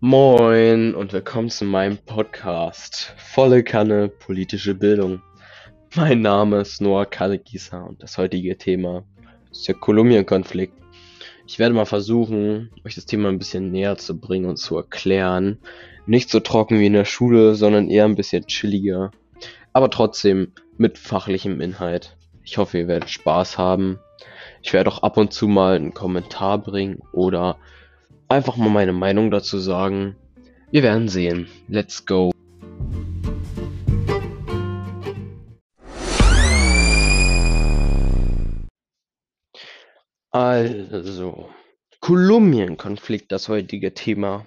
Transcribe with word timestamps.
Moin 0.00 0.94
und 0.94 1.12
willkommen 1.12 1.50
zu 1.50 1.64
meinem 1.64 1.98
Podcast 1.98 3.14
Volle 3.16 3.64
Kanne 3.64 4.08
politische 4.08 4.76
Bildung. 4.76 5.22
Mein 5.96 6.20
Name 6.20 6.60
ist 6.60 6.80
Noah 6.80 7.04
Kallegießer 7.04 7.84
und 7.84 8.00
das 8.00 8.16
heutige 8.16 8.56
Thema 8.56 9.02
ist 9.50 9.66
der 9.66 9.74
Kolumbien-Konflikt. 9.74 10.74
Ich 11.48 11.58
werde 11.58 11.74
mal 11.74 11.84
versuchen, 11.84 12.70
euch 12.86 12.94
das 12.94 13.06
Thema 13.06 13.28
ein 13.28 13.40
bisschen 13.40 13.72
näher 13.72 13.96
zu 13.96 14.20
bringen 14.20 14.46
und 14.46 14.58
zu 14.58 14.76
erklären. 14.76 15.58
Nicht 16.06 16.30
so 16.30 16.38
trocken 16.38 16.78
wie 16.78 16.86
in 16.86 16.92
der 16.92 17.04
Schule, 17.04 17.56
sondern 17.56 17.90
eher 17.90 18.04
ein 18.04 18.14
bisschen 18.14 18.46
chilliger, 18.46 19.10
aber 19.72 19.90
trotzdem 19.90 20.52
mit 20.76 20.96
fachlichem 20.96 21.60
Inhalt. 21.60 22.16
Ich 22.44 22.56
hoffe, 22.56 22.78
ihr 22.78 22.86
werdet 22.86 23.10
Spaß 23.10 23.58
haben. 23.58 23.98
Ich 24.62 24.72
werde 24.72 24.92
auch 24.92 25.02
ab 25.02 25.16
und 25.16 25.32
zu 25.32 25.48
mal 25.48 25.74
einen 25.74 25.92
Kommentar 25.92 26.58
bringen 26.58 27.00
oder 27.12 27.58
einfach 28.28 28.56
mal 28.56 28.68
meine 28.68 28.92
Meinung 28.92 29.30
dazu 29.30 29.58
sagen. 29.58 30.16
Wir 30.70 30.82
werden 30.82 31.08
sehen. 31.08 31.48
Let's 31.68 32.04
go. 32.04 32.30
Also, 40.30 41.48
Kolumbien-Konflikt, 42.00 43.32
das 43.32 43.48
heutige 43.48 43.94
Thema. 43.94 44.46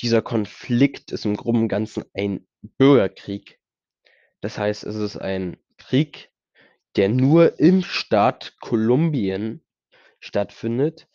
Dieser 0.00 0.22
Konflikt 0.22 1.10
ist 1.10 1.24
im 1.24 1.36
Groben 1.36 1.62
und 1.62 1.68
Ganzen 1.68 2.04
ein 2.14 2.46
Bürgerkrieg. 2.78 3.58
Das 4.40 4.58
heißt, 4.58 4.84
es 4.84 4.94
ist 4.94 5.16
ein 5.16 5.56
Krieg, 5.76 6.30
der 6.94 7.08
nur 7.08 7.58
im 7.58 7.82
Staat 7.82 8.54
Kolumbien 8.60 9.60
stattfindet 10.20 11.08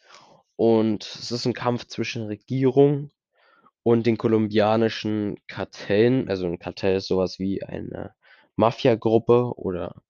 und 0.62 1.04
es 1.04 1.32
ist 1.32 1.48
ein 1.48 1.56
Kampf 1.56 1.88
zwischen 1.88 2.28
Regierung 2.28 3.10
und 3.82 4.06
den 4.06 4.20
kolumbianischen 4.20 5.40
Kartellen. 5.48 6.30
Also 6.30 6.46
ein 6.46 6.60
Kartell 6.60 6.98
ist 6.98 7.08
sowas 7.08 7.40
wie 7.40 7.64
eine 7.64 8.14
Mafia-Gruppe 8.58 9.54
oder 9.56 10.04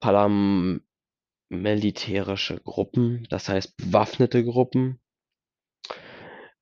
paramilitärische 0.00 0.80
Gruppen, 2.64 3.28
das 3.30 3.48
heißt 3.48 3.76
bewaffnete 3.76 4.44
Gruppen. 4.44 5.00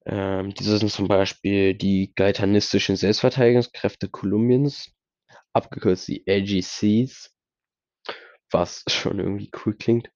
Ähm, 0.04 0.52
diese 0.52 0.76
sind 0.76 0.90
zum 0.90 1.08
Beispiel 1.08 1.72
die 1.72 2.12
gaetanistischen 2.14 2.96
Selbstverteidigungskräfte 2.96 4.10
Kolumbiens, 4.10 4.92
abgekürzt 5.54 6.08
die 6.08 6.24
AGCs, 6.28 7.34
was 8.50 8.84
schon 8.90 9.18
irgendwie 9.18 9.50
cool 9.64 9.74
klingt. 9.78 10.11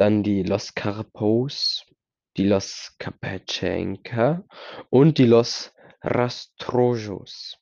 Dann 0.00 0.22
die 0.22 0.42
Los 0.42 0.74
Carpos, 0.74 1.84
die 2.38 2.46
Los 2.46 2.96
Capechenca 2.98 4.42
und 4.88 5.18
die 5.18 5.26
Los 5.26 5.74
Rastrojos. 6.00 7.58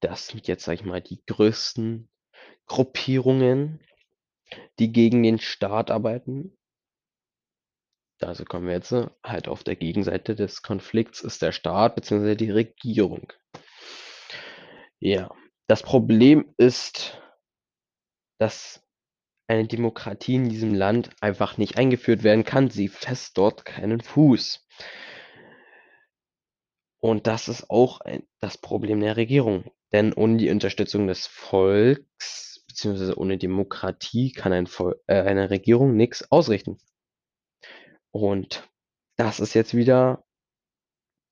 Das 0.00 0.26
sind 0.26 0.46
jetzt, 0.48 0.64
sag 0.64 0.74
ich 0.74 0.84
mal, 0.84 1.00
die 1.00 1.24
größten 1.24 2.10
Gruppierungen, 2.66 3.80
die 4.78 4.92
gegen 4.92 5.22
den 5.22 5.38
Staat 5.38 5.90
arbeiten. 5.90 6.54
Also 8.20 8.44
kommen 8.44 8.66
wir 8.66 8.74
jetzt 8.74 8.92
halt 9.24 9.48
auf 9.48 9.64
der 9.64 9.76
Gegenseite 9.76 10.34
des 10.34 10.60
Konflikts 10.60 11.22
ist 11.22 11.40
der 11.40 11.52
Staat 11.52 11.94
bzw. 11.94 12.34
die 12.34 12.50
Regierung. 12.50 13.32
Ja, 15.00 15.34
das 15.66 15.82
Problem 15.82 16.52
ist, 16.58 17.18
dass 18.38 18.86
eine 19.46 19.66
Demokratie 19.66 20.36
in 20.36 20.48
diesem 20.48 20.74
Land 20.74 21.10
einfach 21.20 21.58
nicht 21.58 21.76
eingeführt 21.76 22.22
werden 22.22 22.44
kann. 22.44 22.70
Sie 22.70 22.88
fest 22.88 23.36
dort 23.36 23.64
keinen 23.64 24.00
Fuß. 24.00 24.66
Und 27.00 27.26
das 27.26 27.48
ist 27.48 27.68
auch 27.68 28.00
ein, 28.00 28.22
das 28.40 28.58
Problem 28.58 29.00
der 29.00 29.16
Regierung. 29.16 29.70
Denn 29.92 30.12
ohne 30.12 30.38
die 30.38 30.50
Unterstützung 30.50 31.06
des 31.06 31.26
Volks 31.26 32.52
beziehungsweise 32.72 33.18
ohne 33.18 33.36
Demokratie 33.36 34.32
kann 34.32 34.52
ein 34.52 34.66
Vol 34.66 34.98
äh, 35.06 35.22
eine 35.22 35.50
Regierung 35.50 35.94
nichts 35.94 36.30
ausrichten. 36.32 36.78
Und 38.10 38.68
das 39.16 39.40
ist 39.40 39.54
jetzt 39.54 39.74
wieder 39.74 40.24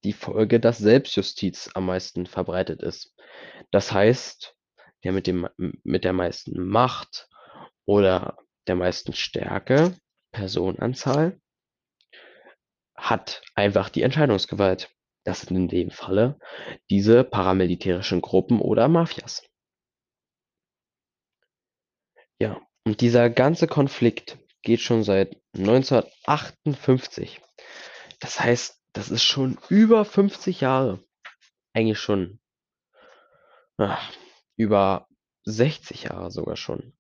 die 0.05 0.13
Folge, 0.13 0.61
dass 0.61 0.79
Selbstjustiz 0.79 1.71
am 1.75 1.87
meisten 1.87 2.27
verbreitet 2.27 2.83
ist. 2.83 3.15
Das 3.71 3.93
heißt, 3.93 4.55
der 5.03 5.13
mit, 5.13 5.27
dem, 5.27 5.49
mit 5.57 6.05
der 6.05 6.13
meisten 6.13 6.63
Macht 6.63 7.29
oder 7.91 8.39
der 8.69 8.77
meisten 8.77 9.13
Stärke, 9.15 9.97
Personenanzahl, 10.31 11.41
hat 12.95 13.43
einfach 13.57 13.89
die 13.89 14.03
Entscheidungsgewalt. 14.03 14.95
Das 15.25 15.41
sind 15.41 15.57
in 15.57 15.67
dem 15.67 15.91
Falle 15.91 16.39
diese 16.89 17.25
paramilitärischen 17.25 18.21
Gruppen 18.21 18.61
oder 18.61 18.87
Mafias. 18.87 19.43
Ja, 22.39 22.61
und 22.85 23.01
dieser 23.01 23.29
ganze 23.29 23.67
Konflikt 23.67 24.39
geht 24.63 24.81
schon 24.81 25.03
seit 25.03 25.37
1958. 25.57 27.41
Das 28.21 28.39
heißt, 28.39 28.81
das 28.93 29.11
ist 29.11 29.25
schon 29.25 29.59
über 29.69 30.05
50 30.05 30.61
Jahre. 30.61 31.03
Eigentlich 31.73 31.99
schon 31.99 32.39
ach, 33.79 34.13
über 34.57 35.09
60 35.45 36.05
Jahre 36.05 36.31
sogar 36.31 36.55
schon. 36.55 36.97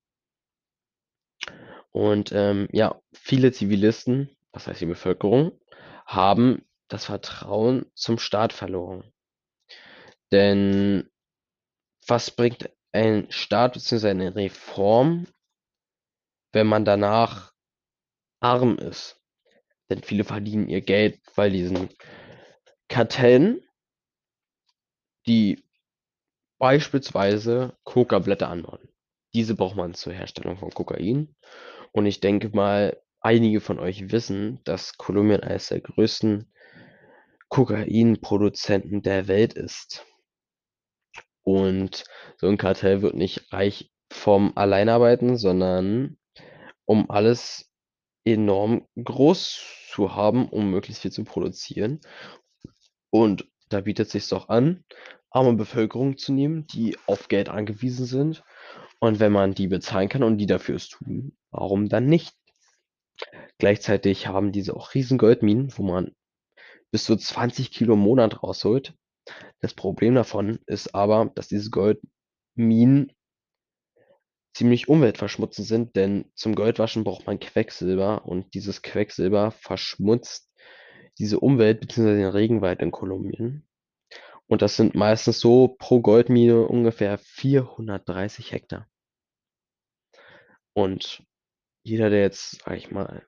Und 1.93 2.33
ähm, 2.33 2.69
ja, 2.73 3.01
viele 3.13 3.53
Zivilisten, 3.53 4.37
das 4.53 4.67
heißt 4.67 4.81
die 4.81 4.87
Bevölkerung, 4.87 5.59
haben 6.07 6.65
das 6.89 7.07
Vertrauen 7.07 7.87
zum 7.95 8.19
Staat 8.19 8.53
verloren. 8.53 9.13
Denn 10.33 11.09
was 12.07 12.31
bringt 12.31 12.71
ein 12.93 13.31
Staat 13.31 13.75
bzw. 13.75 14.09
eine 14.11 14.35
Reform, 14.35 15.27
wenn 16.53 16.67
man 16.67 16.85
danach 16.85 17.53
arm 18.41 18.79
ist? 18.79 19.21
Denn 19.89 20.03
viele 20.03 20.25
verdienen 20.25 20.69
ihr 20.69 20.81
Geld 20.81 21.21
bei 21.35 21.51
diesen 21.51 21.89
Kartellen, 22.89 23.63
die 25.27 25.65
beispielsweise 26.59 27.77
Coca-Blätter 27.85 28.49
anbauen. 28.49 28.89
Diese 29.33 29.55
braucht 29.55 29.77
man 29.77 29.95
zur 29.95 30.13
Herstellung 30.13 30.59
von 30.59 30.71
Kokain. 30.71 31.35
Und 31.93 32.07
ich 32.07 32.21
denke 32.21 32.51
mal, 32.51 33.01
einige 33.21 33.61
von 33.61 33.79
euch 33.79 34.13
wissen, 34.13 34.61
dass 34.65 34.97
Kolumbien 34.97 35.41
eines 35.41 35.69
der 35.69 35.81
größten 35.81 36.53
Kokainproduzenten 37.49 39.03
der 39.03 39.29
Welt 39.29 39.55
ist. 39.55 40.07
Und 41.43 42.05
so 42.39 42.47
ein 42.47 42.59
Kartell 42.59 43.03
wird 43.03 43.15
nicht 43.15 43.53
reich 43.53 43.91
vom 44.13 44.53
Alleinarbeiten, 44.57 45.37
sondern 45.37 46.17
um 46.85 47.11
alles 47.11 47.73
enorm 48.25 48.87
groß 49.03 49.61
zu 49.91 50.15
haben, 50.15 50.49
um 50.49 50.71
möglichst 50.71 51.03
viel 51.03 51.13
zu 51.13 51.25
produzieren. 51.25 52.01
Und 53.11 53.49
da 53.69 53.81
bietet 53.81 54.07
es 54.07 54.13
sich 54.13 54.29
doch 54.29 54.49
an, 54.49 54.85
arme 55.31 55.55
Bevölkerung 55.55 56.19
zu 56.19 56.33
nehmen, 56.33 56.67
die 56.67 56.97
auf 57.07 57.29
Geld 57.29 57.49
angewiesen 57.49 58.07
sind. 58.07 58.45
Und 59.01 59.19
wenn 59.19 59.33
man 59.33 59.55
die 59.55 59.69
bezahlen 59.69 60.09
kann 60.09 60.23
und 60.23 60.39
die 60.39 60.47
dafür 60.47 60.77
es 60.77 60.89
tun, 60.89 61.37
Warum 61.51 61.89
dann 61.89 62.07
nicht? 62.07 62.35
Gleichzeitig 63.59 64.27
haben 64.27 64.53
diese 64.53 64.75
auch 64.75 64.95
riesen 64.95 65.19
Goldminen, 65.19 65.73
wo 65.77 65.83
man 65.83 66.15
bis 66.91 67.05
zu 67.05 67.17
20 67.17 67.71
Kilo 67.71 67.95
im 67.95 68.01
Monat 68.01 68.43
rausholt. 68.43 68.95
Das 69.61 69.75
Problem 69.75 70.15
davon 70.15 70.61
ist 70.67 70.95
aber, 70.95 71.31
dass 71.35 71.49
diese 71.49 71.71
Goldminen 71.71 73.13
ziemlich 74.55 74.89
umweltverschmutzend 74.89 75.67
sind, 75.67 75.97
denn 75.97 76.31
zum 76.35 76.55
Goldwaschen 76.55 77.05
braucht 77.05 77.27
man 77.27 77.39
Quecksilber 77.39 78.27
und 78.27 78.55
dieses 78.55 78.83
Quecksilber 78.83 79.53
verschmutzt 79.53 80.51
diese 81.19 81.39
Umwelt 81.39 81.81
bzw. 81.81 82.17
den 82.17 82.29
Regenwald 82.29 82.81
in 82.81 82.91
Kolumbien. 82.91 83.67
Und 84.47 84.63
das 84.63 84.77
sind 84.77 84.95
meistens 84.95 85.39
so 85.39 85.77
pro 85.79 86.01
Goldmine 86.01 86.67
ungefähr 86.67 87.19
430 87.19 88.51
Hektar. 88.51 88.89
Und 90.73 91.23
jeder, 91.83 92.11
der 92.11 92.21
jetzt, 92.21 92.63
sag 92.65 92.77
ich 92.77 92.91
mal, 92.91 93.27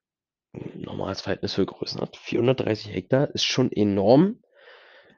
ein 0.55 0.81
normales 0.81 1.21
Verhältnis 1.23 1.55
für 1.55 1.67
Größen 1.67 2.01
hat, 2.01 2.17
430 2.17 2.93
Hektar 2.93 3.31
ist 3.31 3.45
schon 3.45 3.73
enorm 3.73 4.43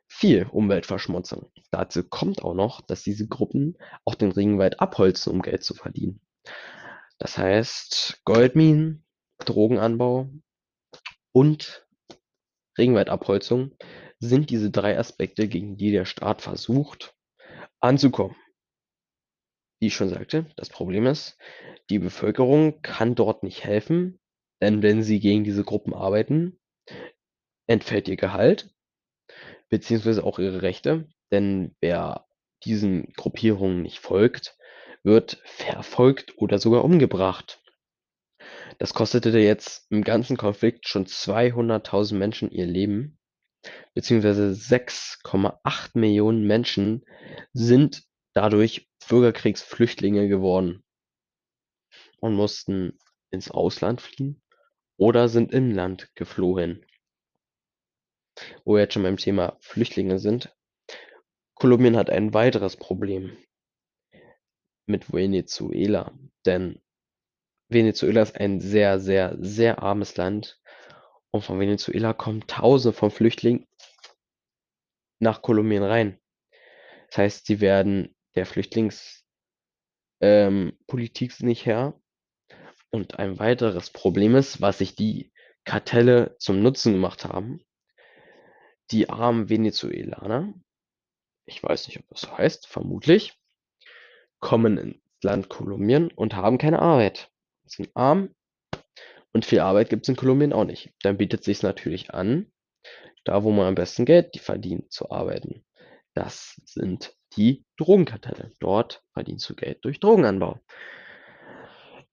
viel 0.07 0.47
Umweltverschmutzung. 0.51 1.51
Dazu 1.71 2.05
kommt 2.05 2.43
auch 2.43 2.55
noch, 2.55 2.81
dass 2.83 3.03
diese 3.03 3.27
Gruppen 3.27 3.77
auch 4.05 4.15
den 4.15 4.33
Regenwald 4.33 4.81
abholzen, 4.81 5.33
um 5.33 5.43
Geld 5.43 5.65
zu 5.65 5.75
verdienen. 5.75 6.21
Das 7.19 7.39
heißt, 7.39 8.21
Goldminen, 8.25 9.05
Drogenanbau 9.39 10.29
und 11.33 11.87
Regenwaldabholzung 12.79 13.73
sind 14.21 14.51
diese 14.51 14.71
drei 14.71 14.99
Aspekte, 14.99 15.49
gegen 15.49 15.77
die 15.77 15.91
der 15.91 16.05
Staat 16.05 16.43
versucht 16.43 17.15
anzukommen. 17.81 18.37
Wie 19.85 19.89
ich 19.89 19.97
schon 19.97 20.09
sagte, 20.09 20.47
das 20.57 20.71
Problem 20.71 21.05
ist, 21.05 21.37
die 21.91 21.99
Bevölkerung 21.99 22.81
kann 22.81 23.15
dort 23.15 23.43
nicht 23.43 23.65
helfen, 23.65 24.19
denn 24.63 24.83
wenn 24.83 25.03
sie 25.03 25.21
gegen 25.21 25.45
diese 25.45 25.63
Gruppen 25.63 25.93
arbeiten, 25.93 26.59
entfällt 27.67 28.09
ihr 28.09 28.17
Gehalt 28.17 28.75
beziehungsweise 29.69 30.25
auch 30.25 30.39
ihre 30.39 30.63
Rechte, 30.63 31.07
denn 31.31 31.77
wer 31.83 32.25
diesen 32.65 33.13
Gruppierungen 33.13 33.83
nicht 33.83 33.99
folgt, 33.99 34.57
wird 35.03 35.43
verfolgt 35.45 36.33
oder 36.39 36.59
sogar 36.59 36.83
umgebracht. 36.83 37.63
Das 38.79 38.95
kostete 38.95 39.39
jetzt 39.39 39.87
im 39.91 40.03
ganzen 40.03 40.39
Konflikt 40.39 40.89
schon 40.89 41.05
200.000 41.05 42.15
Menschen 42.15 42.51
ihr 42.51 42.65
Leben, 42.65 43.19
beziehungsweise 43.93 44.49
6,8 44.49 45.91
Millionen 45.93 46.47
Menschen 46.47 47.05
sind 47.53 48.05
dadurch 48.33 48.89
Bürgerkriegsflüchtlinge 49.09 50.29
geworden 50.29 50.85
und 52.21 52.35
mussten 52.35 52.99
ins 53.31 53.51
Ausland 53.51 54.01
fliehen 54.01 54.43
oder 54.97 55.29
sind 55.29 55.53
im 55.53 55.73
Land 55.73 56.15
geflohen. 56.15 56.85
Wo 58.65 58.75
wir 58.75 58.83
jetzt 58.83 58.95
schon 58.95 59.03
beim 59.03 59.17
Thema 59.17 59.57
Flüchtlinge 59.61 60.19
sind. 60.19 60.55
Kolumbien 61.55 61.97
hat 61.97 62.11
ein 62.11 62.35
weiteres 62.35 62.77
Problem 62.77 63.37
mit 64.87 65.13
Venezuela, 65.13 66.13
denn 66.45 66.81
Venezuela 67.69 68.23
ist 68.23 68.37
ein 68.37 68.61
sehr, 68.61 69.01
sehr, 69.01 69.37
sehr 69.39 69.83
armes 69.83 70.17
Land 70.17 70.61
und 71.31 71.43
von 71.43 71.59
Venezuela 71.59 72.13
kommen 72.13 72.47
Tausende 72.47 72.97
von 72.97 73.11
Flüchtlingen 73.11 73.67
nach 75.21 75.43
Kolumbien 75.43 75.83
rein. 75.83 76.21
Das 77.09 77.19
heißt, 77.19 77.47
sie 77.47 77.61
werden 77.61 78.15
der 78.35 78.47
Flüchtlingspolitik 78.47 79.25
ähm, 80.21 81.47
nicht 81.47 81.67
Herr. 81.67 82.01
Und 82.91 83.19
ein 83.19 83.39
weiteres 83.39 83.91
Problem 83.91 84.37
ist, 84.37 84.61
was 84.61 84.79
sich 84.79 84.95
die 84.95 85.33
Kartelle 85.65 86.37
zum 86.39 86.63
Nutzen 86.63 86.93
gemacht 86.93 87.25
haben. 87.25 87.61
Die 88.91 89.09
armen 89.09 89.49
Venezuelaner, 89.49 90.53
ich 91.47 91.63
weiß 91.63 91.89
nicht, 91.89 91.99
ob 91.99 92.09
das 92.09 92.21
so 92.21 92.37
heißt, 92.37 92.67
vermutlich, 92.67 93.35
kommen 94.41 94.79
ins 94.79 95.01
Land 95.23 95.49
Kolumbien 95.49 96.11
und 96.13 96.35
haben 96.35 96.59
keine 96.59 96.81
Arbeit. 96.81 97.31
Sind 97.67 97.91
arm 97.95 98.35
und 99.33 99.45
viel 99.45 99.61
Arbeit 99.61 99.89
gibt 99.89 100.05
es 100.05 100.11
in 100.11 100.17
Kolumbien 100.17 100.53
auch 100.53 100.65
nicht. 100.65 100.93
Dann 101.03 101.17
bietet 101.17 101.45
sich 101.45 101.63
natürlich 101.63 102.13
an, 102.13 102.53
da 103.25 103.43
wo 103.43 103.51
man 103.51 103.67
am 103.67 103.75
besten 103.75 104.05
Geld 104.05 104.39
verdient, 104.39 104.93
zu 104.93 105.11
arbeiten. 105.11 105.65
Das 106.13 106.61
sind 106.67 107.17
die 107.37 107.65
Drogenkartelle. 107.77 108.53
Dort 108.61 109.03
verdienst 109.13 109.49
du 109.49 109.55
Geld 109.55 109.85
durch 109.85 110.01
Drogenanbau. 110.01 110.61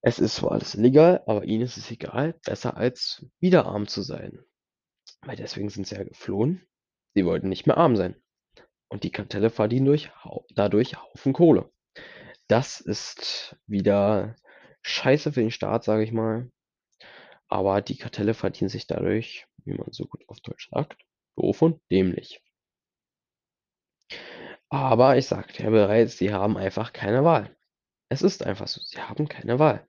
Es 0.02 0.20
ist 0.20 0.36
zwar 0.36 0.54
alles 0.54 0.76
illegal, 0.76 1.22
aber 1.28 1.46
ihnen 1.46 1.64
ist 1.64 1.78
es 1.78 1.92
egal, 1.92 2.34
besser 2.44 2.76
als 2.76 3.26
wieder 3.40 3.66
arm 3.66 3.88
zu 3.88 4.02
sein. 4.02 4.40
Weil 5.22 5.36
deswegen 5.36 5.70
sind 5.70 5.86
sie 5.86 5.96
ja 5.96 6.04
geflohen. 6.04 6.66
Sie 7.14 7.26
wollten 7.26 7.50
nicht 7.50 7.68
mehr 7.68 7.78
arm 7.78 7.96
sein. 7.96 8.16
Und 8.90 9.04
die 9.04 9.12
Kartelle 9.12 9.50
verdienen 9.50 9.86
durch, 9.86 10.12
dadurch 10.56 10.98
Haufen 11.02 11.34
Kohle. 11.34 11.72
Das 12.48 12.82
ist 12.82 13.56
wieder 13.68 14.36
scheiße 14.82 15.32
für 15.32 15.42
den 15.42 15.52
Staat, 15.52 15.84
sage 15.84 16.04
ich 16.04 16.12
mal. 16.12 16.52
Aber 17.48 17.82
die 17.82 17.98
Kartelle 17.98 18.34
verdienen 18.34 18.70
sich 18.70 18.88
dadurch, 18.88 19.46
wie 19.66 19.74
man 19.74 19.92
so 19.92 20.06
gut 20.06 20.28
auf 20.28 20.40
Deutsch 20.42 20.70
sagt, 20.72 20.98
doof 21.36 21.62
und 21.62 21.80
dämlich. 21.92 22.42
Aber 24.72 25.18
ich 25.18 25.28
sagte 25.28 25.64
ja 25.64 25.70
bereits, 25.70 26.18
sie 26.18 26.34
haben 26.34 26.56
einfach 26.56 26.94
keine 26.94 27.26
Wahl. 27.26 27.56
Es 28.10 28.22
ist 28.22 28.46
einfach 28.46 28.68
so, 28.68 28.82
sie 28.82 29.02
haben 29.02 29.28
keine 29.28 29.60
Wahl. 29.60 29.86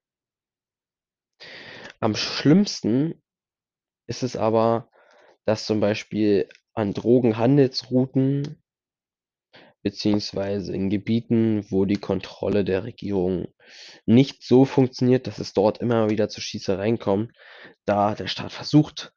Am 2.01 2.17
schlimmsten 2.17 3.23
ist 4.09 4.25
es 4.25 4.37
aber, 4.37 4.91
dass 5.45 5.67
zum 5.67 5.79
Beispiel 5.79 6.49
an 6.75 6.95
Drogenhandelsrouten 6.95 8.61
beziehungsweise 9.83 10.75
in 10.75 10.91
Gebieten, 10.91 11.65
wo 11.71 11.85
die 11.85 12.01
Kontrolle 12.01 12.65
der 12.65 12.83
Regierung 12.83 13.55
nicht 14.05 14.43
so 14.43 14.65
funktioniert, 14.65 15.29
dass 15.29 15.39
es 15.39 15.53
dort 15.53 15.79
immer 15.79 16.11
wieder 16.11 16.29
zu 16.29 16.41
Schießereien 16.41 16.99
kommt, 16.99 17.33
da 17.85 18.17
der 18.17 18.27
Staat 18.27 18.53
versucht, 18.53 19.13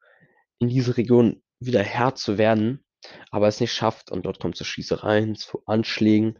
in 0.60 0.68
diese 0.68 0.96
Region 0.96 1.42
wieder 1.58 1.82
Herr 1.82 2.14
zu 2.14 2.38
werden, 2.38 2.85
aber 3.30 3.48
es 3.48 3.60
nicht 3.60 3.72
schafft 3.72 4.10
und 4.10 4.26
dort 4.26 4.40
kommt 4.40 4.54
es 4.54 4.58
zu 4.58 4.64
Schießereien, 4.64 5.36
zu 5.36 5.62
Anschlägen, 5.66 6.38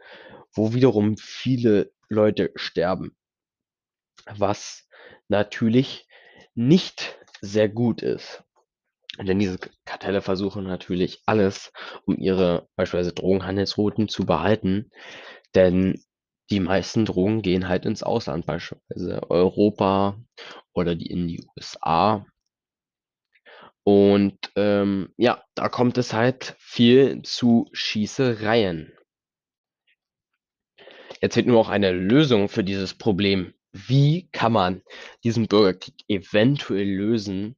wo 0.52 0.74
wiederum 0.74 1.16
viele 1.16 1.92
Leute 2.08 2.52
sterben. 2.54 3.16
Was 4.26 4.88
natürlich 5.28 6.08
nicht 6.54 7.18
sehr 7.40 7.68
gut 7.68 8.02
ist. 8.02 8.42
Denn 9.18 9.38
diese 9.38 9.58
Kartelle 9.84 10.20
versuchen 10.20 10.64
natürlich 10.64 11.22
alles, 11.26 11.72
um 12.06 12.18
ihre 12.18 12.68
beispielsweise 12.76 13.14
Drogenhandelsrouten 13.14 14.08
zu 14.08 14.26
behalten. 14.26 14.90
Denn 15.54 16.02
die 16.50 16.60
meisten 16.60 17.04
Drogen 17.06 17.42
gehen 17.42 17.68
halt 17.68 17.86
ins 17.86 18.02
Ausland, 18.02 18.46
beispielsweise 18.46 19.30
Europa 19.30 20.20
oder 20.74 20.94
die 20.94 21.06
in 21.06 21.28
die 21.28 21.44
USA. 21.56 22.26
Und 23.86 24.36
ähm, 24.56 25.12
ja, 25.16 25.44
da 25.54 25.68
kommt 25.68 25.96
es 25.96 26.12
halt 26.12 26.56
viel 26.58 27.22
zu 27.22 27.68
Schießereien. 27.72 28.92
Jetzt 31.22 31.36
wird 31.36 31.46
nur 31.46 31.60
auch 31.60 31.68
eine 31.68 31.92
Lösung 31.92 32.48
für 32.48 32.64
dieses 32.64 32.94
Problem 32.94 33.54
wie 33.88 34.28
kann 34.32 34.52
man 34.52 34.82
diesen 35.22 35.48
Bürgerkrieg 35.48 35.94
eventuell 36.08 36.88
lösen 36.88 37.56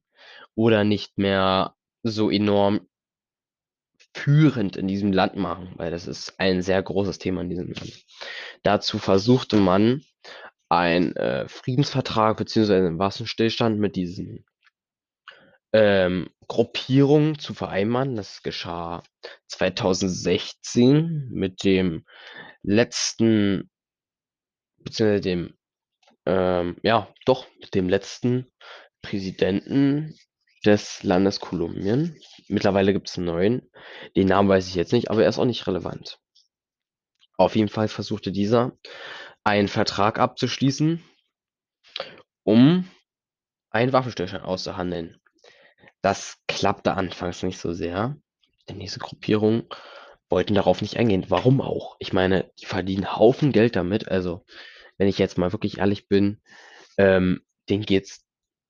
oder 0.55 0.83
nicht 0.83 1.17
mehr 1.17 1.75
so 2.03 2.29
enorm 2.29 2.87
führend 4.13 4.75
in 4.75 4.87
diesem 4.87 5.13
Land 5.13 5.35
machen, 5.35 5.73
weil 5.77 5.91
das 5.91 6.07
ist 6.07 6.39
ein 6.39 6.61
sehr 6.61 6.81
großes 6.81 7.19
Thema 7.19 7.41
in 7.41 7.49
diesem 7.49 7.71
Land. 7.71 8.05
Dazu 8.63 8.97
versuchte 8.97 9.57
man 9.57 10.03
ein 10.67 11.15
äh, 11.15 11.47
Friedensvertrag 11.47 12.37
beziehungsweise 12.37 12.87
einen 12.87 12.99
Waffenstillstand 12.99 13.79
mit 13.79 13.95
diesen 13.95 14.45
ähm, 15.73 16.29
Gruppierungen 16.47 17.37
zu 17.39 17.53
vereinbaren. 17.53 18.15
Das 18.15 18.41
geschah 18.43 19.03
2016 19.47 21.29
mit 21.31 21.63
dem 21.63 22.05
letzten 22.63 23.69
beziehungsweise 24.83 25.21
dem 25.21 25.53
ähm, 26.25 26.77
ja, 26.83 27.11
doch, 27.25 27.47
mit 27.59 27.73
dem 27.73 27.89
letzten 27.89 28.51
Präsidenten 29.01 30.15
des 30.65 31.01
Landes 31.03 31.39
Kolumbien. 31.39 32.19
Mittlerweile 32.47 32.93
gibt 32.93 33.09
es 33.09 33.17
einen 33.17 33.27
neuen. 33.27 33.71
Den 34.15 34.27
Namen 34.27 34.49
weiß 34.49 34.67
ich 34.67 34.75
jetzt 34.75 34.93
nicht, 34.93 35.09
aber 35.09 35.23
er 35.23 35.29
ist 35.29 35.39
auch 35.39 35.45
nicht 35.45 35.65
relevant. 35.65 36.19
Auf 37.37 37.55
jeden 37.55 37.69
Fall 37.69 37.87
versuchte 37.87 38.31
dieser 38.31 38.77
einen 39.43 39.69
Vertrag 39.69 40.19
abzuschließen, 40.19 41.03
um 42.43 42.89
einen 43.71 43.93
Waffenstillstand 43.93 44.43
auszuhandeln. 44.43 45.18
Das 46.01 46.37
klappte 46.47 46.93
anfangs 46.93 47.43
nicht 47.43 47.59
so 47.59 47.73
sehr, 47.73 48.15
denn 48.67 48.79
diese 48.79 48.99
Gruppierungen 48.99 49.67
wollten 50.29 50.53
darauf 50.53 50.81
nicht 50.81 50.97
eingehen. 50.97 51.25
Warum 51.29 51.61
auch? 51.61 51.95
Ich 51.99 52.13
meine, 52.13 52.51
die 52.59 52.65
verdienen 52.65 53.15
Haufen 53.15 53.51
Geld 53.51 53.75
damit. 53.75 54.07
Also 54.07 54.45
wenn 54.97 55.07
ich 55.07 55.17
jetzt 55.17 55.37
mal 55.37 55.51
wirklich 55.51 55.79
ehrlich 55.79 56.07
bin, 56.07 56.41
ähm, 56.97 57.41
denen 57.69 57.83
geht's, 57.83 58.25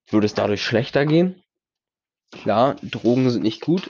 würde 0.08 0.26
es 0.26 0.34
dadurch 0.34 0.64
schlechter 0.64 1.06
gehen. 1.06 1.44
Klar, 2.32 2.76
Drogen 2.82 3.30
sind 3.30 3.44
nicht 3.44 3.62
gut, 3.62 3.90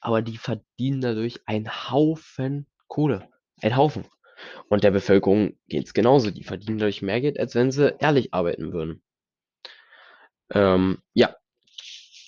aber 0.00 0.22
die 0.22 0.38
verdienen 0.38 1.00
dadurch 1.00 1.40
einen 1.46 1.90
Haufen 1.90 2.66
Kohle. 2.88 3.28
Ein 3.60 3.76
Haufen. 3.76 4.06
Und 4.68 4.84
der 4.84 4.90
Bevölkerung 4.90 5.58
geht 5.68 5.86
es 5.86 5.94
genauso. 5.94 6.30
Die 6.30 6.44
verdienen 6.44 6.78
dadurch 6.78 7.02
mehr 7.02 7.20
Geld, 7.20 7.38
als 7.38 7.54
wenn 7.54 7.70
sie 7.70 7.94
ehrlich 7.98 8.34
arbeiten 8.34 8.72
würden. 8.72 9.02
Ähm, 10.52 10.98
ja. 11.12 11.34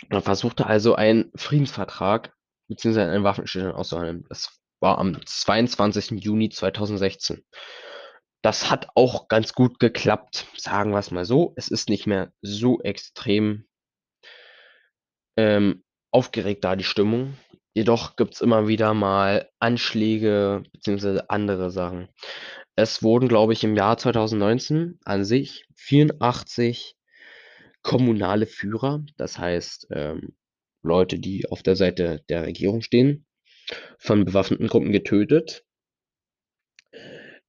Man 0.09 0.23
versuchte 0.23 0.67
also 0.67 0.95
einen 0.95 1.31
Friedensvertrag 1.37 2.35
beziehungsweise 2.69 3.11
einen 3.11 3.25
Waffenstillstand 3.25 3.75
auszuhandeln. 3.75 4.25
Das 4.29 4.59
war 4.81 4.99
am 4.99 5.25
22. 5.25 6.23
Juni 6.23 6.51
2016. 6.51 7.45
Das 8.43 8.71
hat 8.71 8.89
auch 8.95 9.29
ganz 9.29 9.55
gut 9.55 9.81
geklappt, 9.81 10.47
sagen 10.57 10.93
wir 10.93 10.99
es 10.99 11.11
mal 11.11 11.25
so. 11.25 11.53
Es 11.57 11.69
ist 11.69 11.89
nicht 11.89 12.07
mehr 12.07 12.33
so 12.43 12.81
extrem 12.81 13.67
ähm, 15.37 15.85
aufgeregt 16.11 16.65
da 16.65 16.77
die 16.77 16.85
Stimmung. 16.85 17.37
Jedoch 17.75 18.17
gibt 18.17 18.35
es 18.35 18.41
immer 18.41 18.69
wieder 18.69 18.95
mal 18.95 19.51
Anschläge 19.59 20.63
beziehungsweise 20.73 21.29
andere 21.29 21.71
Sachen. 21.71 22.09
Es 22.75 23.03
wurden, 23.03 23.29
glaube 23.29 23.53
ich, 23.53 23.65
im 23.65 23.77
Jahr 23.77 23.99
2019 23.99 24.99
an 25.05 25.25
sich 25.25 25.67
84 25.77 26.96
kommunale 27.87 28.47
Führer, 28.47 29.07
das 29.17 29.39
heißt 29.39 29.87
ähm, 29.93 30.35
Leute, 30.83 31.21
die 31.21 31.49
auf 31.49 31.63
der 31.63 31.77
Seite 31.77 32.25
der 32.29 32.43
Regierung 32.43 32.83
stehen, 32.83 33.27
von 33.97 34.25
bewaffneten 34.25 34.67
Gruppen 34.67 34.91
getötet. 34.91 35.65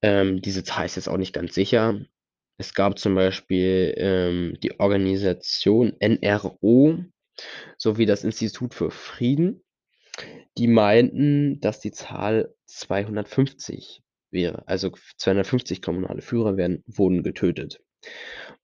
Ähm, 0.04 0.40
diese 0.44 0.64
Zahl 0.64 0.86
ist 0.86 0.96
jetzt 0.96 1.10
auch 1.10 1.18
nicht 1.18 1.34
ganz 1.34 1.56
sicher. 1.56 2.00
Es 2.60 2.76
gab 2.76 3.00
zum 3.00 3.16
Beispiel 3.16 3.96
ähm, 3.98 4.58
die 4.62 4.80
Organisation 4.80 5.94
NRO, 6.00 7.04
sowie 7.80 8.06
das 8.06 8.24
Institut 8.24 8.76
für 8.76 8.92
Frieden. 8.92 9.64
Die 10.60 10.68
meinten, 10.68 11.60
dass 11.62 11.80
die 11.80 11.92
Zahl 11.92 12.54
250 12.68 14.04
wäre. 14.30 14.68
Also 14.68 14.92
250 15.18 15.82
kommunale 15.82 16.22
Führer 16.22 16.58
werden, 16.58 16.84
wurden 16.86 17.24
getötet. 17.24 17.82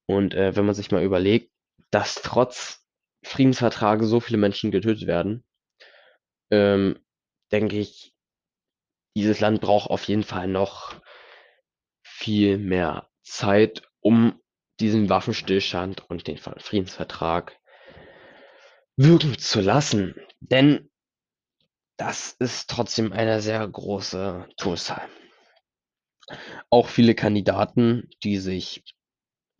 Und 0.06 0.34
äh, 0.34 0.54
wenn 0.54 0.66
man 0.66 0.76
sich 0.76 0.92
mal 0.92 1.02
überlegt, 1.02 1.50
dass 1.94 2.16
trotz 2.16 2.84
Friedensvertrage 3.22 4.04
so 4.06 4.18
viele 4.18 4.36
Menschen 4.36 4.72
getötet 4.72 5.06
werden, 5.06 5.44
ähm, 6.50 6.98
denke 7.52 7.78
ich, 7.78 8.16
dieses 9.16 9.38
Land 9.38 9.60
braucht 9.60 9.90
auf 9.90 10.02
jeden 10.08 10.24
Fall 10.24 10.48
noch 10.48 11.00
viel 12.02 12.58
mehr 12.58 13.08
Zeit, 13.22 13.88
um 14.00 14.40
diesen 14.80 15.08
Waffenstillstand 15.08 16.10
und 16.10 16.26
den 16.26 16.36
Friedensvertrag 16.36 17.60
wirken 18.96 19.38
zu 19.38 19.60
lassen. 19.60 20.16
Denn 20.40 20.90
das 21.96 22.32
ist 22.32 22.68
trotzdem 22.70 23.12
eine 23.12 23.40
sehr 23.40 23.66
große 23.68 24.48
Todeszahl. 24.56 25.08
Auch 26.70 26.88
viele 26.88 27.14
Kandidaten, 27.14 28.10
die 28.24 28.38
sich 28.38 28.82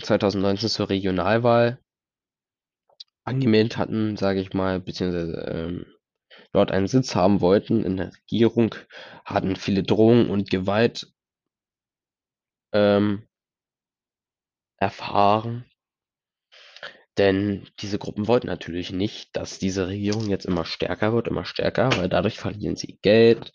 2019 0.02 0.68
zur 0.68 0.88
Regionalwahl 0.90 1.83
angemeldet 3.24 3.76
hatten, 3.76 4.16
sage 4.16 4.40
ich 4.40 4.52
mal, 4.52 4.80
beziehungsweise 4.80 5.32
ähm, 5.50 5.86
dort 6.52 6.70
einen 6.70 6.86
Sitz 6.86 7.14
haben 7.14 7.40
wollten 7.40 7.84
in 7.84 7.96
der 7.96 8.12
Regierung, 8.14 8.74
hatten 9.24 9.56
viele 9.56 9.82
Drohungen 9.82 10.30
und 10.30 10.50
Gewalt 10.50 11.12
ähm, 12.72 13.26
erfahren. 14.78 15.64
Denn 17.16 17.68
diese 17.80 17.98
Gruppen 17.98 18.26
wollten 18.26 18.48
natürlich 18.48 18.90
nicht, 18.90 19.36
dass 19.36 19.60
diese 19.60 19.86
Regierung 19.86 20.28
jetzt 20.28 20.46
immer 20.46 20.64
stärker 20.64 21.12
wird, 21.12 21.28
immer 21.28 21.44
stärker, 21.44 21.96
weil 21.96 22.08
dadurch 22.08 22.38
verlieren 22.38 22.76
sie 22.76 22.98
Geld 23.02 23.52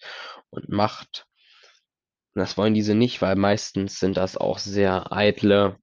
und 0.49 0.69
Macht. 0.69 1.27
Und 2.33 2.39
das 2.39 2.57
wollen 2.57 2.73
diese 2.73 2.95
nicht, 2.95 3.21
weil 3.21 3.35
meistens 3.35 3.99
sind 3.99 4.15
das 4.15 4.37
auch 4.37 4.59
sehr 4.59 5.11
eitle 5.11 5.77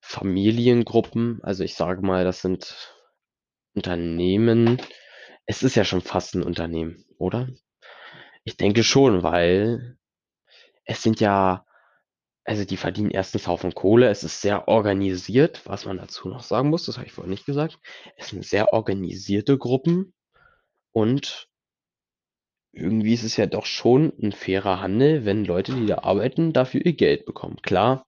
Familiengruppen. 0.00 1.38
Also 1.44 1.62
ich 1.62 1.76
sage 1.76 2.02
mal, 2.02 2.24
das 2.24 2.42
sind 2.42 2.92
Unternehmen. 3.74 4.80
Es 5.46 5.62
ist 5.62 5.74
ja 5.74 5.84
schon 5.84 6.00
fast 6.00 6.34
ein 6.34 6.42
Unternehmen, 6.42 7.04
oder? 7.18 7.48
Ich 8.44 8.56
denke 8.56 8.82
schon, 8.84 9.22
weil 9.22 9.96
es 10.84 11.02
sind 11.02 11.20
ja 11.20 11.64
also 12.44 12.64
die 12.64 12.76
verdienen 12.76 13.10
erstens 13.10 13.46
Haufen 13.46 13.74
Kohle. 13.74 14.08
Es 14.08 14.24
ist 14.24 14.40
sehr 14.40 14.68
organisiert, 14.68 15.62
was 15.64 15.84
man 15.84 15.98
dazu 15.98 16.28
noch 16.28 16.42
sagen 16.42 16.70
muss, 16.70 16.86
das 16.86 16.96
habe 16.96 17.06
ich 17.06 17.12
vorhin 17.12 17.30
nicht 17.30 17.46
gesagt. 17.46 17.78
Es 18.16 18.28
sind 18.28 18.44
sehr 18.44 18.72
organisierte 18.72 19.58
Gruppen 19.58 20.12
und 20.92 21.48
irgendwie 22.72 23.12
ist 23.12 23.24
es 23.24 23.36
ja 23.36 23.46
doch 23.46 23.66
schon 23.66 24.12
ein 24.20 24.32
fairer 24.32 24.80
Handel, 24.80 25.24
wenn 25.24 25.44
Leute, 25.44 25.74
die 25.74 25.86
da 25.86 25.98
arbeiten, 25.98 26.52
dafür 26.52 26.84
ihr 26.84 26.94
Geld 26.94 27.26
bekommen. 27.26 27.60
Klar, 27.62 28.06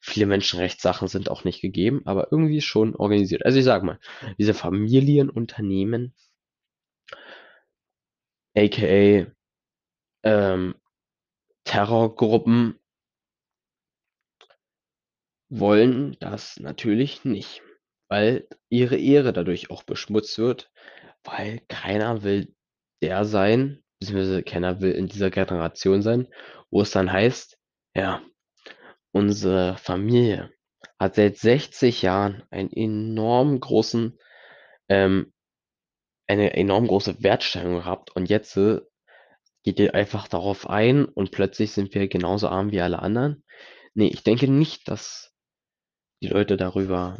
viele 0.00 0.26
Menschenrechtssachen 0.26 1.08
sind 1.08 1.30
auch 1.30 1.44
nicht 1.44 1.60
gegeben, 1.60 2.02
aber 2.06 2.28
irgendwie 2.32 2.60
schon 2.60 2.96
organisiert. 2.96 3.44
Also 3.44 3.58
ich 3.58 3.64
sage 3.64 3.84
mal, 3.84 4.00
diese 4.38 4.54
Familienunternehmen, 4.54 6.14
aka 8.56 9.26
ähm, 10.22 10.74
Terrorgruppen, 11.64 12.80
wollen 15.50 16.16
das 16.20 16.58
natürlich 16.60 17.24
nicht, 17.24 17.62
weil 18.08 18.48
ihre 18.68 18.96
Ehre 18.96 19.32
dadurch 19.32 19.70
auch 19.70 19.82
beschmutzt 19.82 20.38
wird, 20.38 20.70
weil 21.24 21.60
keiner 21.68 22.22
will 22.22 22.54
der 23.02 23.24
sein, 23.24 23.82
beziehungsweise 23.98 24.42
keiner 24.42 24.80
will 24.80 24.92
in 24.92 25.08
dieser 25.08 25.30
Generation 25.30 26.02
sein, 26.02 26.28
wo 26.70 26.82
es 26.82 26.92
dann 26.92 27.10
heißt, 27.12 27.58
ja, 27.94 28.22
unsere 29.12 29.76
Familie 29.78 30.52
hat 30.98 31.14
seit 31.14 31.36
60 31.36 32.02
Jahren 32.02 32.42
einen 32.50 32.72
enorm 32.72 33.58
großen, 33.58 34.18
ähm, 34.88 35.32
eine 36.26 36.54
enorm 36.54 36.86
große 36.86 37.22
Wertstellung 37.22 37.76
gehabt 37.76 38.14
und 38.14 38.28
jetzt 38.28 38.56
äh, 38.56 38.80
geht 39.62 39.78
ihr 39.78 39.94
einfach 39.94 40.28
darauf 40.28 40.68
ein 40.68 41.04
und 41.04 41.32
plötzlich 41.32 41.72
sind 41.72 41.94
wir 41.94 42.08
genauso 42.08 42.48
arm 42.48 42.70
wie 42.70 42.80
alle 42.80 43.00
anderen. 43.00 43.44
Nee, 43.94 44.08
ich 44.08 44.22
denke 44.22 44.48
nicht, 44.48 44.88
dass 44.88 45.34
die 46.22 46.28
Leute 46.28 46.56
darüber 46.56 47.18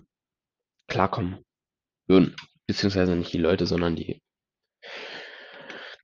klarkommen 0.86 1.44
würden. 2.06 2.36
Beziehungsweise 2.66 3.16
nicht 3.16 3.32
die 3.32 3.38
Leute, 3.38 3.66
sondern 3.66 3.96
die 3.96 4.22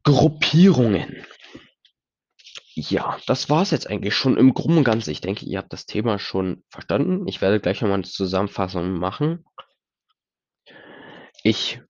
Gruppierungen. 0.03 1.25
Ja, 2.79 3.19
das 3.27 3.49
war 3.49 3.63
es 3.63 3.71
jetzt 3.71 3.89
eigentlich 3.89 4.15
schon 4.15 4.37
im 4.37 4.53
Groben 4.53 4.77
und 4.77 4.85
Ganzen. 4.85 5.11
Ich 5.11 5.23
denke, 5.23 5.47
ihr 5.47 5.57
habt 5.57 5.73
das 5.73 5.87
Thema 5.87 6.19
schon 6.19 6.63
verstanden. 6.69 7.27
Ich 7.27 7.41
werde 7.41 7.59
gleich 7.59 7.81
nochmal 7.81 7.95
eine 7.95 8.05
Zusammenfassung 8.05 8.93
machen. 8.99 9.47
Ich 11.43 11.81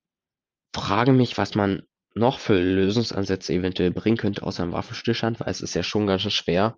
frage 0.72 1.12
mich, 1.12 1.38
was 1.38 1.56
man 1.56 1.82
noch 2.14 2.38
für 2.38 2.56
Lösungsansätze 2.56 3.52
eventuell 3.52 3.90
bringen 3.90 4.16
könnte 4.16 4.44
außer 4.44 4.62
einem 4.62 4.72
Waffenstillstand, 4.72 5.40
weil 5.40 5.48
es 5.48 5.60
ist 5.60 5.74
ja 5.74 5.82
schon 5.82 6.06
ganz 6.06 6.22
schön 6.22 6.30
schwer, 6.30 6.76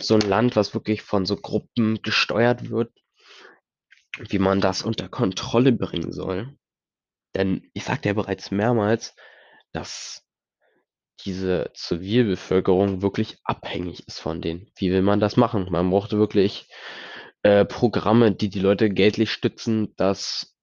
so 0.00 0.14
ein 0.14 0.20
Land, 0.20 0.56
was 0.56 0.74
wirklich 0.74 1.02
von 1.02 1.24
so 1.24 1.36
Gruppen 1.36 2.02
gesteuert 2.02 2.70
wird, 2.70 2.92
wie 4.18 4.40
man 4.40 4.60
das 4.60 4.82
unter 4.82 5.08
Kontrolle 5.08 5.70
bringen 5.70 6.12
soll. 6.12 6.58
Denn 7.36 7.70
ich 7.72 7.84
sagte 7.84 8.08
ja 8.08 8.14
bereits 8.14 8.50
mehrmals, 8.50 9.14
dass 9.72 10.24
diese 11.20 11.70
Zivilbevölkerung 11.74 13.02
wirklich 13.02 13.38
abhängig 13.44 14.06
ist 14.06 14.20
von 14.20 14.40
denen. 14.40 14.70
Wie 14.76 14.90
will 14.90 15.02
man 15.02 15.20
das 15.20 15.36
machen? 15.36 15.66
Man 15.70 15.90
brauchte 15.90 16.18
wirklich 16.18 16.68
äh, 17.42 17.64
Programme, 17.64 18.32
die 18.32 18.48
die 18.48 18.60
Leute 18.60 18.90
geldlich 18.90 19.30
stützen, 19.30 19.94
dass 19.96 20.56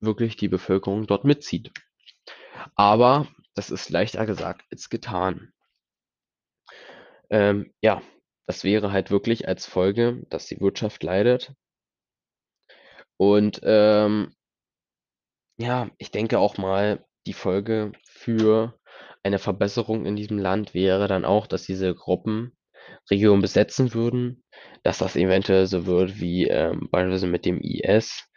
wirklich 0.00 0.36
die 0.36 0.48
Bevölkerung 0.48 1.06
dort 1.06 1.24
mitzieht. 1.24 1.72
Aber 2.74 3.28
das 3.54 3.70
ist 3.70 3.90
leichter 3.90 4.26
gesagt 4.26 4.64
als 4.70 4.88
getan. 4.90 5.52
Ähm, 7.30 7.72
ja, 7.80 8.02
das 8.46 8.64
wäre 8.64 8.92
halt 8.92 9.10
wirklich 9.10 9.48
als 9.48 9.66
Folge, 9.66 10.22
dass 10.28 10.46
die 10.46 10.60
Wirtschaft 10.60 11.02
leidet, 11.02 11.54
und 13.22 13.60
ähm, 13.62 14.34
ja, 15.56 15.88
ich 15.98 16.10
denke 16.10 16.40
auch 16.40 16.58
mal, 16.58 17.06
die 17.26 17.34
Folge 17.34 17.92
für 18.04 18.76
eine 19.22 19.38
Verbesserung 19.38 20.06
in 20.06 20.16
diesem 20.16 20.38
Land 20.38 20.74
wäre 20.74 21.08
dann 21.08 21.24
auch, 21.24 21.46
dass 21.46 21.64
diese 21.64 21.94
Gruppen 21.94 22.56
Regionen 23.10 23.42
besetzen 23.42 23.94
würden, 23.94 24.42
dass 24.82 24.98
das 24.98 25.16
eventuell 25.16 25.66
so 25.66 25.86
wird 25.86 26.20
wie 26.20 26.48
ähm, 26.48 26.88
beispielsweise 26.90 27.26
mit 27.28 27.44
dem 27.44 27.60
IS, 27.60 28.28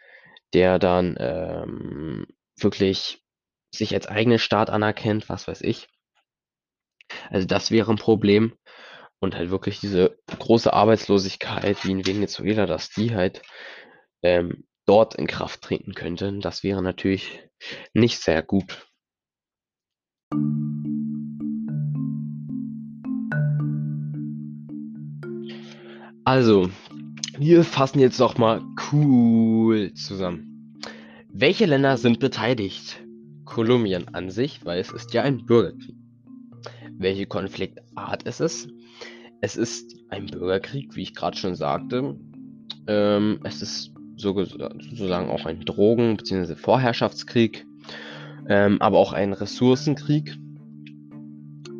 der 0.54 0.78
dann 0.78 1.16
ähm, 1.18 2.26
wirklich 2.58 3.22
sich 3.74 3.94
als 3.94 4.06
eigenen 4.06 4.38
Staat 4.38 4.70
anerkennt, 4.70 5.28
was 5.28 5.48
weiß 5.48 5.62
ich. 5.62 5.88
Also 7.30 7.46
das 7.46 7.70
wäre 7.70 7.90
ein 7.90 7.98
Problem. 7.98 8.56
Und 9.18 9.34
halt 9.34 9.50
wirklich 9.50 9.80
diese 9.80 10.18
große 10.38 10.72
Arbeitslosigkeit 10.72 11.84
wie 11.84 11.90
in 11.90 12.06
Venezuela, 12.06 12.66
dass 12.66 12.90
die 12.90 13.14
halt 13.14 13.40
ähm, 14.22 14.66
dort 14.84 15.14
in 15.14 15.26
Kraft 15.26 15.62
treten 15.62 15.94
könnte. 15.94 16.38
Das 16.38 16.62
wäre 16.62 16.82
natürlich 16.82 17.48
nicht 17.94 18.20
sehr 18.20 18.42
gut. 18.42 18.86
Also, 26.24 26.70
wir 27.38 27.62
fassen 27.62 28.00
jetzt 28.00 28.18
noch 28.18 28.36
mal 28.36 28.60
cool 28.92 29.94
zusammen. 29.94 30.74
Welche 31.32 31.66
Länder 31.66 31.96
sind 31.98 32.18
beteiligt? 32.18 33.00
Kolumbien 33.44 34.12
an 34.12 34.30
sich, 34.30 34.64
weil 34.64 34.80
es 34.80 34.90
ist 34.90 35.14
ja 35.14 35.22
ein 35.22 35.46
Bürgerkrieg. 35.46 35.94
Welche 36.98 37.26
Konfliktart 37.26 38.24
ist 38.24 38.40
es? 38.40 38.66
Es 39.40 39.56
ist 39.56 39.94
ein 40.08 40.26
Bürgerkrieg, 40.26 40.96
wie 40.96 41.02
ich 41.02 41.14
gerade 41.14 41.36
schon 41.36 41.54
sagte. 41.54 42.18
Ähm, 42.88 43.38
es 43.44 43.62
ist 43.62 43.92
sozusagen 44.16 45.30
auch 45.30 45.46
ein 45.46 45.60
Drogen- 45.60 46.16
bzw. 46.16 46.56
Vorherrschaftskrieg, 46.56 47.64
ähm, 48.48 48.80
aber 48.80 48.98
auch 48.98 49.12
ein 49.12 49.32
Ressourcenkrieg. 49.32 50.36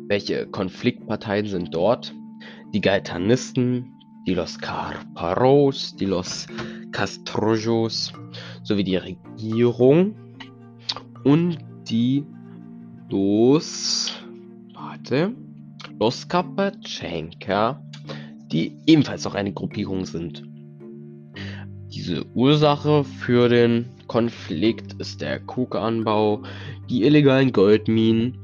Welche 0.07 0.47
Konfliktparteien 0.47 1.45
sind 1.47 1.73
dort? 1.73 2.13
Die 2.73 2.81
Gaetanisten, 2.81 3.91
die 4.25 4.33
Los 4.33 4.59
Carparos, 4.59 5.95
die 5.95 6.05
Los 6.05 6.47
Castrojos 6.91 8.13
sowie 8.63 8.83
die 8.83 8.97
Regierung 8.97 10.15
und 11.23 11.57
die 11.89 12.25
Los, 13.09 14.13
warte, 14.73 15.33
Los 15.99 16.27
Kapatschenka, 16.27 17.81
die 18.51 18.77
ebenfalls 18.85 19.25
auch 19.25 19.35
eine 19.35 19.53
Gruppierung 19.53 20.05
sind. 20.05 20.43
Diese 21.93 22.25
Ursache 22.33 23.03
für 23.03 23.49
den 23.49 23.85
Konflikt 24.07 24.93
ist 24.99 25.21
der 25.21 25.39
Kokeanbau, 25.39 26.43
die 26.89 27.03
illegalen 27.03 27.51
Goldminen 27.51 28.37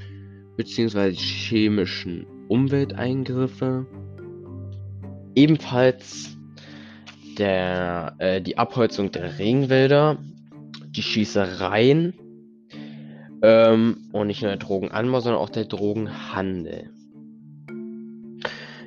bzw. 0.58 1.12
chemischen 1.14 2.26
Umwelteingriffe, 2.48 3.86
ebenfalls 5.36 6.38
der, 7.38 8.16
äh, 8.20 8.42
die 8.42 8.58
Abholzung 8.58 9.12
der 9.12 9.40
Regenwälder, 9.40 10.18
die 10.92 11.02
Schießereien 11.02 12.14
ähm, 13.42 13.98
und 14.12 14.28
nicht 14.28 14.42
nur 14.42 14.52
der 14.52 14.60
Drogenanbau, 14.60 15.20
sondern 15.20 15.42
auch 15.42 15.50
der 15.50 15.66
Drogenhandel. 15.66 16.92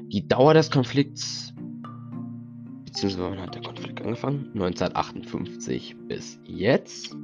Die 0.08 0.26
Dauer 0.28 0.54
des 0.54 0.70
Konflikts, 0.70 1.52
beziehungsweise 2.96 3.30
wann 3.30 3.42
hat 3.42 3.54
der 3.54 3.62
Konflikt 3.62 4.00
angefangen? 4.00 4.50
1958 4.54 5.96
bis 6.08 6.40
jetzt. 6.44 7.14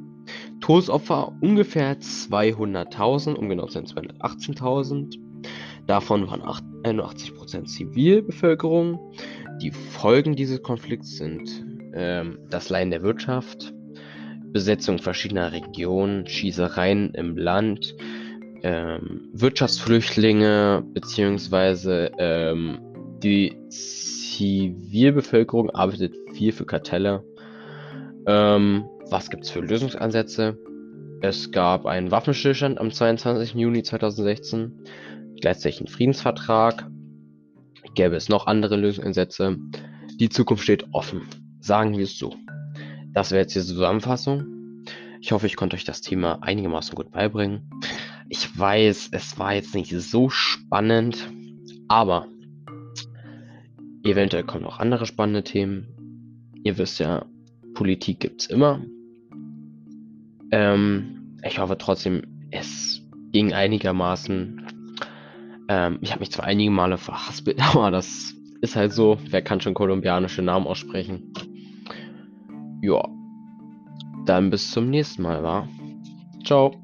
Todesopfer 0.61 1.33
ungefähr 1.41 1.99
200.000, 1.99 3.35
um 3.35 3.49
genau 3.49 3.67
zu 3.67 3.73
sein 3.73 3.87
218.000. 3.87 5.19
Davon 5.87 6.29
waren 6.29 6.43
81% 6.43 7.64
Zivilbevölkerung. 7.64 9.00
Die 9.62 9.71
Folgen 9.71 10.37
dieses 10.37 10.62
Konflikts 10.62 11.17
sind 11.17 11.49
ähm, 11.95 12.38
das 12.50 12.69
Leiden 12.69 12.91
der 12.91 13.02
Wirtschaft, 13.02 13.73
Besetzung 14.52 14.99
verschiedener 14.99 15.52
Regionen, 15.52 16.26
Schießereien 16.26 17.14
im 17.14 17.38
Land, 17.38 17.97
ähm, 18.62 19.31
Wirtschaftsflüchtlinge 19.33 20.85
beziehungsweise 20.93 22.12
ähm, 22.19 22.79
die 23.23 23.57
Zivilbevölkerung 24.33 25.71
arbeitet 25.71 26.15
viel 26.35 26.53
für 26.53 26.65
Kartelle. 26.65 27.25
Ähm, 28.27 28.85
was 29.11 29.31
gibt 29.31 29.45
es 29.45 29.51
für 29.51 29.61
Lösungsansätze? 29.61 30.59
Es 31.21 31.51
gab 31.53 31.87
einen 31.87 32.11
Waffenstillstand 32.11 32.79
am 32.79 32.91
22. 32.91 33.55
Juni 33.55 33.83
2016, 33.83 34.85
gleichzeitig 35.41 35.81
einen 35.81 35.89
Friedensvertrag. 35.89 36.89
Gäbe 37.95 38.17
es 38.17 38.29
noch 38.29 38.47
andere 38.47 38.77
Lösungsansätze? 38.77 39.59
Die 40.19 40.29
Zukunft 40.29 40.65
steht 40.65 40.87
offen. 40.93 41.29
Sagen 41.61 41.97
wir 41.97 42.05
es 42.05 42.19
so. 42.19 42.35
Das 43.12 43.31
wäre 43.31 43.43
jetzt 43.43 43.55
die 43.55 43.61
Zusammenfassung. 43.61 44.85
Ich 45.21 45.33
hoffe, 45.33 45.47
ich 45.47 45.57
konnte 45.57 45.77
euch 45.77 45.85
das 45.85 46.01
Thema 46.01 46.39
einigermaßen 46.43 46.95
gut 46.95 47.12
beibringen. 47.12 47.71
Ich 48.29 48.59
weiß, 48.59 49.11
es 49.12 49.39
war 49.39 49.55
jetzt 49.55 49.75
nicht 49.75 49.91
so 49.91 50.31
spannend, 50.31 51.29
aber 51.87 52.27
eventuell 54.11 54.44
kommen 54.44 54.64
auch 54.64 54.78
andere 54.78 55.06
spannende 55.06 55.44
Themen. 55.44 56.52
Ihr 56.64 56.78
wisst 56.78 56.99
ja, 56.99 57.25
Politik 57.75 58.21
gibt 58.21 58.42
es 58.42 58.47
immer. 58.49 58.80
Ähm, 60.50 61.38
ich 61.44 61.59
hoffe 61.59 61.78
trotzdem, 61.78 62.23
es 62.50 63.02
ging 63.32 63.52
einigermaßen. 63.52 64.66
Ähm, 65.68 65.99
ich 66.00 66.11
habe 66.11 66.21
mich 66.21 66.30
zwar 66.30 66.44
einige 66.44 66.71
Male 66.71 66.99
verhaspelt, 66.99 67.61
aber 67.75 67.90
das 67.90 68.35
ist 68.61 68.76
halt 68.76 68.92
so. 68.92 69.18
Wer 69.28 69.42
kann 69.42 69.61
schon 69.61 69.75
kolumbianische 69.75 70.42
Namen 70.42 70.66
aussprechen? 70.66 71.32
Ja. 72.82 73.02
Dann 74.26 74.50
bis 74.50 74.71
zum 74.71 74.90
nächsten 74.90 75.23
Mal, 75.23 75.42
wa? 75.42 75.68
Ciao. 76.44 76.82